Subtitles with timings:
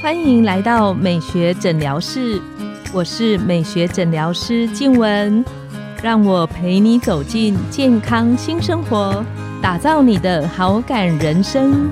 [0.00, 2.40] 欢迎来到美学诊疗室，
[2.92, 5.44] 我是美学诊疗师静文，
[6.02, 9.24] 让我陪你走进健康新生活，
[9.60, 11.90] 打造你的好感人生。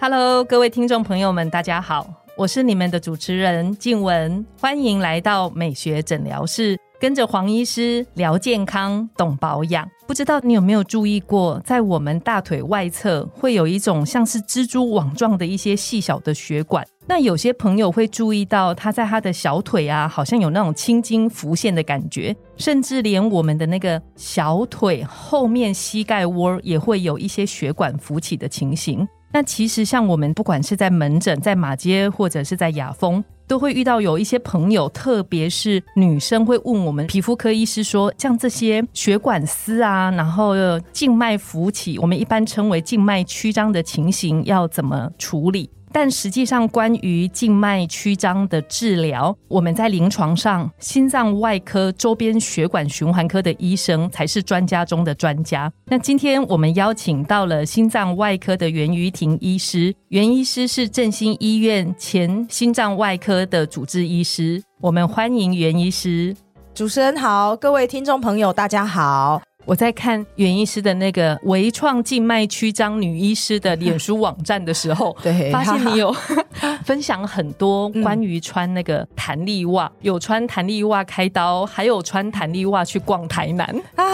[0.00, 2.06] Hello，各位听众朋友们，大家好，
[2.36, 6.78] 我是你们的主持人静文，欢迎来到美学诊疗室。
[7.00, 16.84] 跟着黄医师聊健康、懂保养，不知道你有没有注意过，在我们大腿外侧会有一种像是蜘蛛网状的一些细小的血管。
[17.06, 29.06] 那有些朋友会注意到，他在他的小腿啊，好像有那种青筋浮现的感觉，甚至连我们的那个小腿后面膝盖窝也会有一些血管浮起的情形。
[29.32, 33.22] 那其实像我们不管是在门诊、在马街或者是在雅风。
[33.48, 40.54] 都会遇到有一些朋友，特别是女生会问我们皮肤科医师说，像这些血管丝啊，然后
[40.92, 45.70] 静脉浮起，我们一般称为静脉曲张的情形，要怎么处理？
[45.92, 55.72] 但实际上，关于静脉曲张的治疗，我们在临床上，心脏外科周边血管循环科的医生才是专家中的专家。
[55.86, 66.36] 那今天我们邀请到了心脏外科的袁于婷医师，袁医师是振兴医院前心脏外科的主治医师，我们欢迎袁医师。
[66.74, 69.47] 主持人好，各位听众朋友，大家好。
[69.68, 76.10] 我在看袁医师的那个微创静脉曲张女医师的脸书网站的时候， 对，发现你有
[76.86, 83.68] 分享很多关于穿那个弹力袜，有穿弹力袜开刀，还有穿弹力袜去逛台南，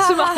[0.08, 0.34] 是吗？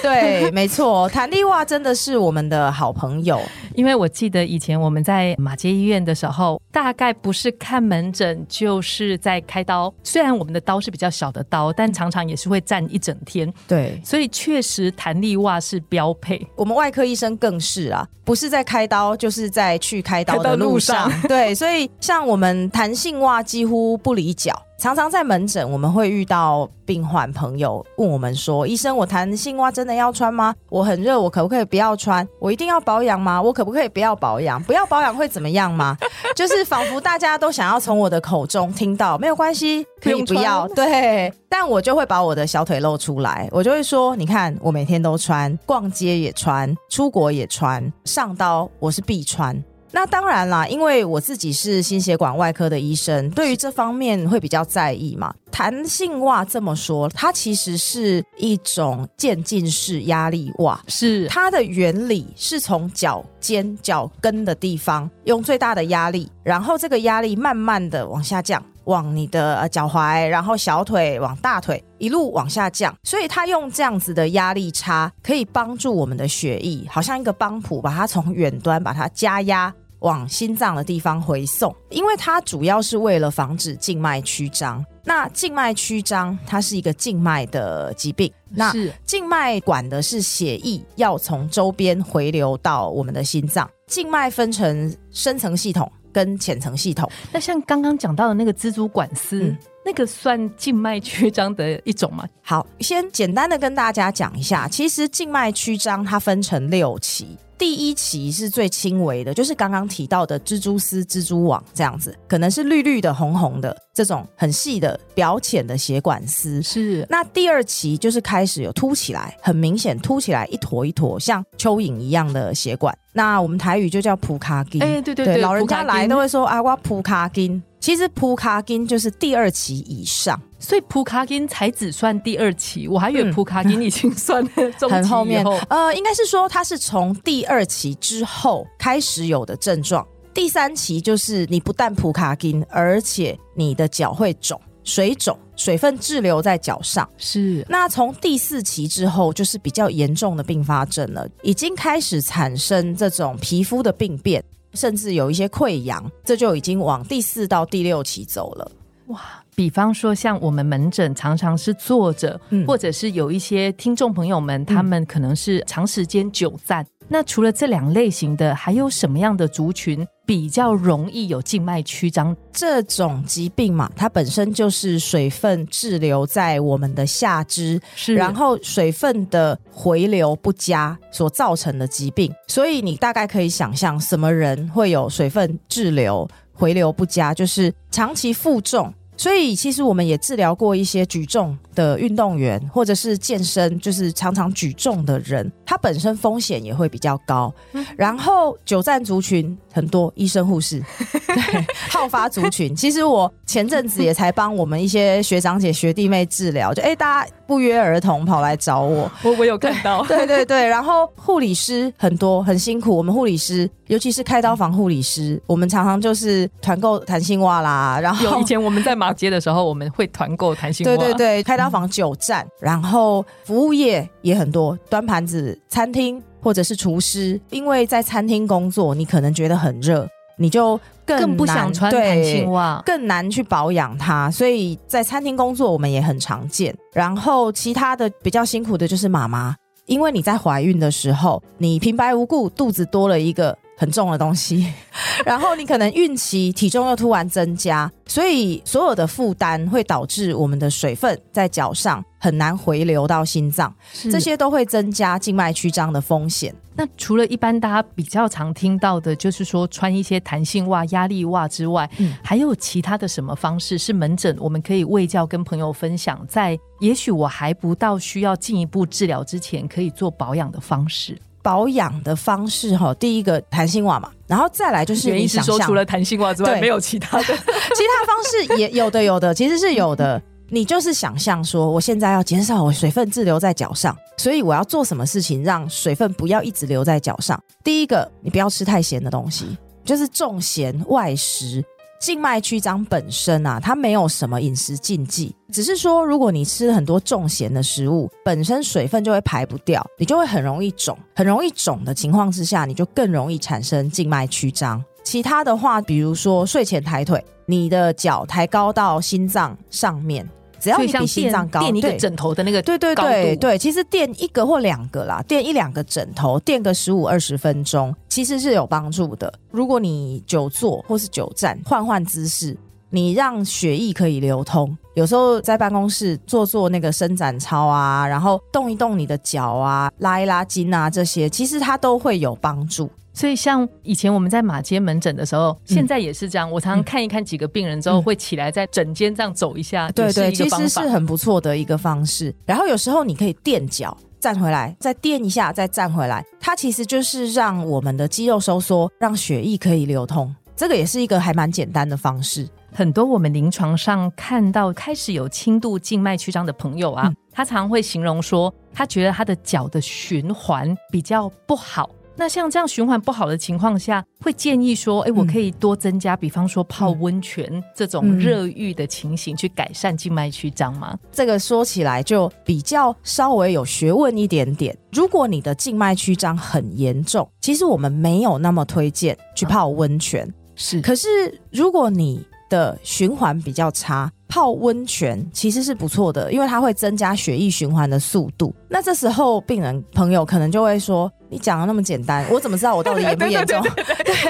[0.00, 3.40] 对，没错，弹力袜真的是我们的好朋友。
[3.74, 9.92] 因为我记得以前我们在马街医院的时候，大概不是看门诊就是在开刀。
[10.02, 13.52] 虽然我们的刀是比较小的刀，但常常也是会站一整天。
[13.66, 16.46] 对，所以确实弹力袜是标配。
[16.56, 21.10] 我们外科医生更是啊，不是在开刀，就是在去开刀的路上。
[21.22, 24.52] 对，所以像我们弹性袜几乎不离脚。
[24.84, 30.54] 常常在门诊，我们会遇到病患朋友问我们说：“医生，我弹性袜真的要穿吗？
[30.68, 32.28] 我很热，我可不可以不要穿？
[32.38, 33.40] 我一定要保养吗？
[33.40, 34.62] 我可不可以不要保养？
[34.64, 35.96] 不要保养会怎么样吗？”
[36.36, 40.68] 就是仿佛大家都想要从我的口中听到，没有关系，可以不要。
[40.68, 49.58] 对，但我就会把我的小腿露出来，我就会说：“你看，我每天都穿，逛街也穿，出国也穿，上刀我是必穿。”
[49.94, 55.32] 那当然啦，因为我自己是心血管外科的医生，对于这方面会比较在意嘛。
[55.52, 79.72] 弹性袜这么说，它其实是一种渐进式压力袜，是它的原理是从脚尖、脚跟的地方用最大的压力，然后这个压力慢慢的往下降，往你的脚踝，然后小腿往大腿一路往下降，所以它用这样子的压力差，可以帮助我们的血液，好像一个帮浦，把它从远端把它加压。
[80.04, 84.84] 往心脏的地方回送，因为它主要是为了防止静脉曲张。
[85.02, 88.72] 那静脉曲张它是一个静脉的疾病，那
[89.04, 93.68] 静脉管的是血液要从周边回流到我们的心脏。
[93.86, 97.10] 静脉分成深层系统跟浅层系统。
[97.32, 99.54] 那像刚刚讲到的那个蜘蛛管丝，
[99.84, 102.26] 那个算静脉曲张的一种吗？
[102.42, 107.38] 好，先简单的跟大家讲一下，其实静脉曲张它分成六期。
[107.56, 116.60] 第一期是最轻微的，就是刚刚提到的蜘蛛丝、蜘蛛网这样子，可能是绿绿的、红红的这种很细的表浅的血管丝。
[116.62, 117.06] 是。
[117.08, 122.96] 那第二期就是开始有凸起来，很明显凸起来一坨一坨，像蚯蚓一样的血管。
[123.12, 124.82] 那我们台语就叫普卡金。
[124.82, 127.62] 哎，对对对，老人家来都会说啊，我普卡金。
[127.84, 130.40] 其实普卡金就是第二期以上。
[130.58, 134.42] 所以普卡金才只算第二期，我还以为普卡金已经算
[134.88, 135.44] 很后面。
[135.68, 140.06] 呃，应该是说它是从第二期之后开始有的症状。
[140.32, 147.06] 第三期就是你不但普卡金，而且你的脚会肿、水肿、水分滞留在脚上。
[147.18, 147.62] 是。
[147.68, 154.42] 那从第四期之后，就是比较严重的并发症了，已经开始产生这种皮肤的病变，
[154.74, 158.70] 甚至有一些溃疡，这就已经往第四到第六期走了。
[159.06, 159.20] 哇。
[159.56, 166.84] 比方说，像我们门诊常常是坐着，或者是有一些听众朋友们，他们可能是长时间久站。
[167.08, 173.90] 那除了这两类型的，还有什么样的族群比较容易有静脉曲张这种疾病嘛？
[173.94, 182.32] 它本身就是水分滞留在我们的下肢，是然后水分的回流不佳所造成的疾病。
[182.48, 187.34] 所以你大概可以想象，什么人会有水分滞留回流不佳？
[187.34, 188.92] 就是长期负重。
[189.16, 197.54] 所以其实我们也治疗过一些举重的运动员，或者是健身，就是常常举重的人，他本身风险也会比较高。
[197.96, 200.80] 然后久站族群很多，医生护士，
[201.10, 202.74] 对，好发族群。
[202.76, 210.64] 其实我前阵子也才帮我们一些学长姐学弟妹治疗，就哎，大家不约而同跑来找我，我我有看到，对对对。
[210.64, 212.96] 然后护理师很多，很辛苦。
[212.96, 217.98] 我们护理师，尤其是开刀房护理师，我们常常就是团购弹性袜啦。
[218.00, 220.96] 然后以前我们在马街的时候，我们会团购弹性袜。
[220.96, 230.06] 对对对，开刀房久站，然后服务业也很多，端盘子、餐厅或者是厨师，因为在餐厅工作，你可能觉得很热，
[230.36, 234.30] 你就更不想穿弹性袜，更难去保养它。
[234.30, 236.76] 所以在餐厅工作，我们也很常见。
[236.92, 239.56] 然后其他的比较辛苦的就是妈妈，
[239.86, 243.56] 因为你在怀孕的时候，你平白无故肚子多了一个。
[243.76, 244.72] 很重的东西，
[245.24, 253.74] 然后你可能孕期体重又突然增加，所以所有的负担会导致我们的水分在脚上很难回流到心脏，
[254.10, 256.54] 这些都会增加静脉曲张的风险。
[256.76, 261.88] 那除了一般大家比较常听到的，就是说穿一些弹性袜、压力袜之外，
[262.20, 271.16] 还有其他的什么方式是门诊我们可以卫教跟朋友分享，在也许我还不到需要进一步治疗之前，可以做保养的方式。
[271.44, 280.20] 保养的方式哈，第一个弹性袜嘛，然后再来就是你想说除了弹性袜之外，没有其他的， 其他方式也有的，有的其实是有的。
[280.50, 287.38] 你就是想象说，我现在要减少我水分滞留在脚上，所以我要做什么事情让水分不要一直留在脚上？
[287.62, 289.46] 第一个，你不要吃太咸的东西，
[289.84, 291.64] 就是重咸外食。
[292.04, 304.84] 静脉曲张本身啊，它没有什么饮食禁忌，只是说如果你吃很多重咸的食物，本身水分就会排不掉，你就会很容易肿，很容易肿的情况之下，你就更容易产生静脉曲张。
[305.02, 310.28] 其他的话，比如说睡前抬腿，你的脚抬高到心脏上面。
[310.64, 319.30] 只要你比心脏高，垫一个枕头的那个对对对对，其实垫一个或两个啦，垫一两个枕头，垫个十五二十分钟，其实是有帮助的。
[319.50, 322.56] 如果你久坐或是久站，换换姿势，
[322.88, 324.74] 你让血液可以流通。
[324.94, 332.88] 有时候在办公室做做那个伸展操啊，然后动一动你的脚啊，拉一拉筋啊，这些其实它都会有帮助。
[333.14, 336.50] 所以，像以前我们在马街门诊的时候，现在也是这样。
[336.50, 342.34] 我常常看一看几个病人之后，会起来在诊间这样走一下，对对，其实是很不错的一个方式。
[342.44, 350.34] 然后有时候你可以垫脚站回来，再垫一下，再站回来，它其实就是让我们的肌肉收缩，让血液可以流通。
[350.56, 352.48] 这个也是一个还蛮简单的方式。
[352.72, 361.88] 很多我们临床上看到开始有轻度静脉曲张的朋友啊，他常会形容说，他觉得他的脚的循环比较不好。
[362.16, 370.96] 那像这样循环不好的情况下，会建议说，哎，我可以多增加，比方说泡温泉这种热浴的情形，去改善静脉曲张吗？
[371.10, 374.76] 这个说起来就比较稍微有学问一点点。
[374.92, 380.32] 如果你的静脉曲张很严重，其实我们没有那么推荐去泡温泉。
[380.54, 381.08] 是，可是
[381.50, 388.54] 如果你的循环比较差，泡温泉其实是不错的，因为它会增加血液循环的速度。
[388.68, 393.62] 那这时候病人朋友可能就会说：“你讲的那么简单，我怎么知道我到底严不严重？”，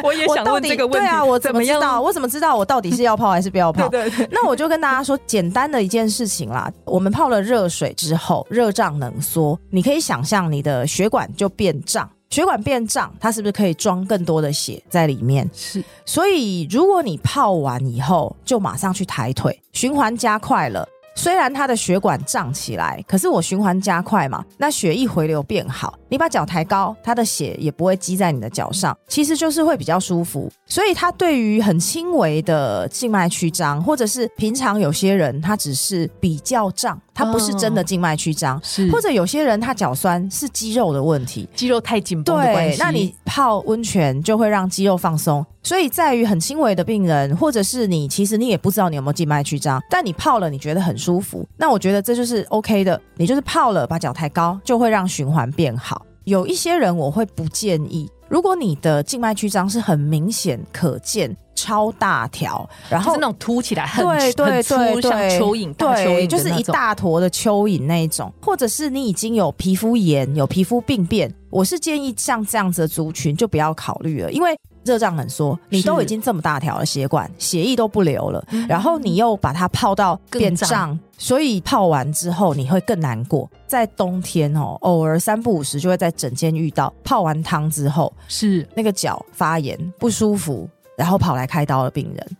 [0.02, 0.98] 我也想问这个问题。
[0.98, 2.00] 对啊，我怎么知道？
[2.00, 3.88] 我怎么知道我到底是要泡还是不要泡？
[4.30, 6.70] 那我就跟大家说，简单的一件事情啦。
[6.84, 12.08] 我们泡了热水之后，热胀冷缩，你可以想象你的血管就变胀。
[12.30, 15.48] 血管变胀，它是不是可以装更多的血在里面？
[15.52, 20.88] 是，所以如果你泡完以后就马上去抬腿，循环加快了。
[21.16, 25.96] 虽然它的血管胀起来，可是我循环加快嘛，那血液回流变好。
[26.08, 30.50] 你把脚抬高，它的血也不会积在你的脚上，其实就是会比较舒服。
[30.66, 42.78] 所以它对于很轻微的静脉曲张，或者是平常有些人他只是比较胀，他不是真的静脉曲张，是或者有些人他脚酸是肌肉的问题， 肌肉太紧绷的关系。
[42.78, 45.44] 那你泡温泉就会让肌肉放松。
[45.62, 53.00] 所以在于很轻微的病人，或者是你其实你也不知道你有没有静脉曲张，但你泡了你觉得很舒服，那我觉得这就是 OK 的。
[53.16, 56.04] 你就是泡了把脚抬高，就会让循环变好。
[56.24, 74.56] 有一些人我会不建议，如果你的静脉曲张是很明显可见、超大条，然后是那种凸起来很对对对像蚯蚓，对，就是一大坨的蚯蚓那一种，或者是你已经有皮肤炎、有皮肤病变，我是建议像这样子的族群就不要考虑了，因为。
[74.84, 83.50] 热胀冷缩，你都已经这么大条了，血管血液都不流了，然后你又把它泡到变胀，所以泡完之后你会更难过。
[83.66, 92.36] 在冬天哦，偶尔三不五时就会在诊间遇到泡完汤之后是那个脚发炎不舒服，然后跑来开刀的病人。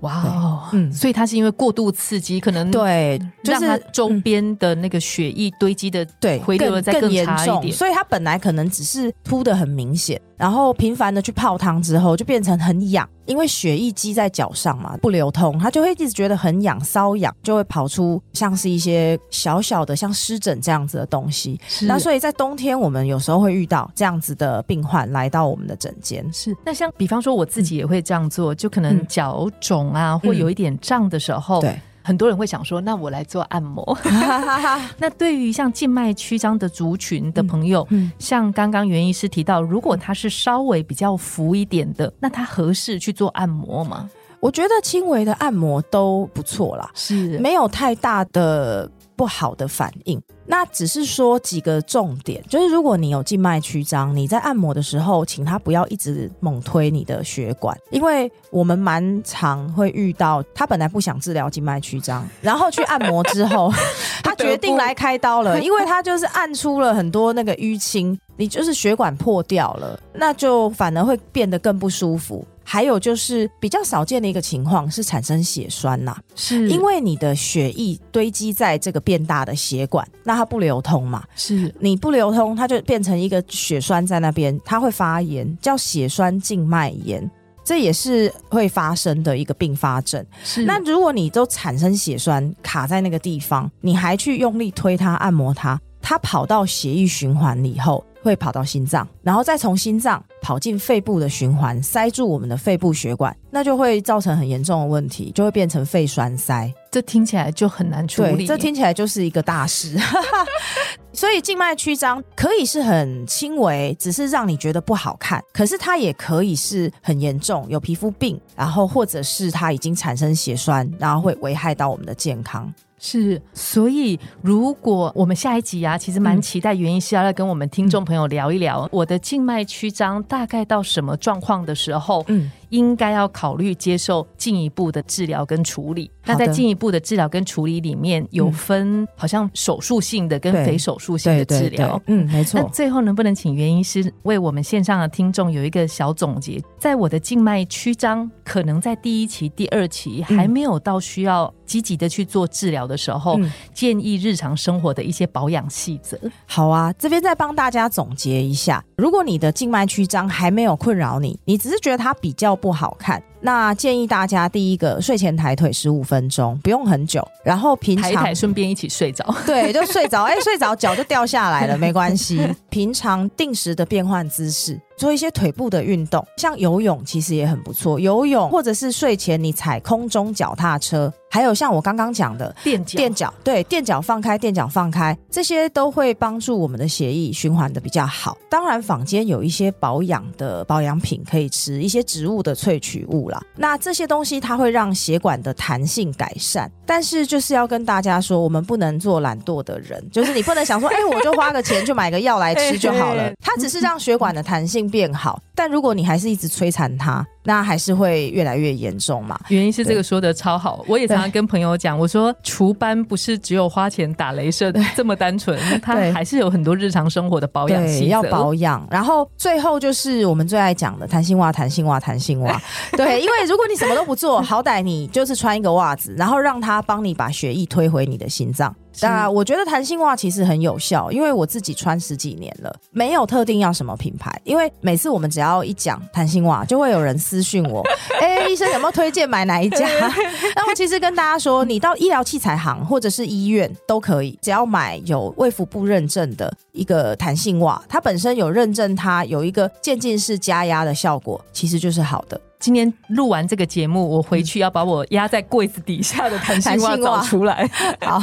[0.00, 21.60] 哇哦，嗯，所以他是因为过度刺激，可能对，让它周边的那个血液堆积的对回流的再更严重，所以他本来可能只是凸的很明显，然后频繁的去泡汤之后，就变成很痒，因为血液积在脚上嘛，不流通，它就会一直觉得很痒，瘙痒，就会跑出像是一些小小的像湿疹这样子的东西。
[21.82, 26.28] 那所以在冬天，我们有时候会遇到这样子的病患来到我们的诊间。
[26.32, 29.90] 是，那像比方说我自己也会这样做，就可能脚肿。
[29.90, 33.98] 啊，或有一点胀的时候，对，很多人会想说，那我来做按摩。
[34.98, 37.86] 那对于像静脉曲张的族群的朋友，
[38.18, 44.08] 像刚刚袁医师提到，如果他是稍微比较浮一点的，那他合适去做按摩吗？
[44.40, 48.90] 我觉得轻微的按摩都不错啦，是没有太大的。
[49.20, 63.70] 不好的反应，那只是说几个重点，就是如果你有静脉曲张，你在按摩的时候，请他不要一直猛推你的血管，因为我们蛮常会遇到，他本来不想治疗静脉曲张，然后去按摩之后，
[64.24, 72.42] 他决定来开刀了，因为他就是按出了很多那个淤青，你就是血管破掉了，那就反而会变得更不舒服。
[72.72, 76.68] 还有就是比较少见的一个情况是产生血栓呐，是。
[76.68, 81.74] 因为你的血液堆积在这个变大的血管，那它不流通嘛，是。
[81.80, 87.28] 你不流通，它就变成一个血栓在那边，它会发炎，叫血栓静脉炎，
[87.64, 90.24] 这也是会发生的一个并发症。
[90.44, 90.64] 是。
[90.64, 98.04] 那如果你都产生血栓卡在那个地方，你还去用力推它、按摩它，它跑到血液循环以后。
[98.22, 106.72] 会跑到心脏，然后再从心脏跑进肺部的循环，塞住我们的肺部血管，那就会造成很严重的问题，就会变成肺栓塞。
[106.90, 109.96] 这听起来就很难处理，这听起来就是一个大事。
[111.12, 122.72] 所以静脉曲张可以是很轻微，只是让你觉得不好看，可是它也可以是很严重，有皮肤病，然后或者是它已经产生血栓，然后会危害到我们的健康。
[123.02, 132.52] 是，所以如果我们下一集啊，其实蛮期待原因是要来跟我们听众朋友聊一聊，我的静脉曲张大概到什么状况的时候，嗯。
[132.70, 136.10] 应该要考虑接受进一步的治疗跟处理。
[136.24, 142.00] 那在进一步的治疗跟处理里面有分，好像手术性的跟非手术性的治疗。
[142.06, 142.60] 嗯，没错。
[142.60, 146.62] 那最后能不能请袁医师为我们线上的听众有一个小总结？
[146.78, 153.40] 在我的静脉曲张可能在第一期、第二期还没有到需要积极的去做治疗的时候，
[153.74, 156.18] 建议日常生活的一些保养细则。
[156.46, 162.59] 好啊，这边再帮大家总结一下：如果你的静脉曲张还没有困扰你，你只是觉得它比较。
[162.60, 174.80] 不好看，那建议大家第一个睡前抬腿十五分钟，不用很久，然后平常顺便一起睡着，对，就 睡着，哎，睡着脚就掉下来了，没关系，平常定时的变换姿势。
[174.96, 177.98] 做一些腿部的运动，像游泳其实也很不错。
[177.98, 188.36] 游泳或者是睡前你踩空中脚踏车，还有像我刚刚讲的垫脚，垫脚对，垫脚放开，垫脚放开，这些都会帮助我们的血液循环的比较好。
[188.50, 193.40] 当然，坊间有一些保养的保养品可以吃，一些植物的萃取物啦。
[193.56, 203.32] 那这些东西它会让血管的弹性改善，但是就是要跟大家说，我们不能做懒惰的人，就是你不能想说， 哎，我就花个钱就买个药来吃就好了。
[203.40, 204.80] 它只是让血管的弹性。
[204.90, 207.24] 变好，但如果你还是一直摧残它。
[207.44, 209.38] 那还是会越来越严重嘛？
[209.48, 218.86] 原因是这个说的超好，我也常常跟朋友讲，我说除斑不是只有花钱打镭射这么单纯， 它还是有很多日常生活的保养对要保养。
[218.90, 222.60] 然后最后就是我们最爱讲的弹性袜，弹性袜，弹性袜。
[222.96, 228.74] 对，因为如果你什么都不做，好歹你就是穿一个袜子，然后让它帮你把血液推回你的心脏。
[229.00, 237.16] 当然，我觉得弹性袜其实很有效，因为我自己穿十几年了，没有特定要什么品牌，因为每次我们只要一讲弹性袜，就会有人。
[237.20, 237.82] 私讯我，
[238.18, 239.86] 哎，医生有没有推荐买哪一家？
[240.56, 252.40] 那我其实跟大家说，你到医疗器材行或者是医院都可以，只要买有卫福部认证的一个弹性袜，它本身有认证，它有一个渐进式加压的效果，其实就是好的。
[252.60, 257.68] 今天录完这个节目，我回去要把我压在柜子底下的弹性 袜找出来。
[258.02, 258.22] 好，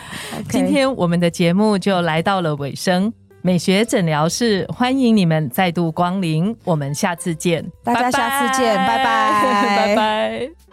[0.50, 3.12] 今天我们的节目就来到了尾声。
[3.40, 10.67] 美学诊疗室，欢迎你们再度光临，我们下次见，大家下次见，拜拜， 拜拜。